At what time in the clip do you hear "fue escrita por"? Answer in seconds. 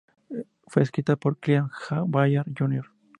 0.65-1.37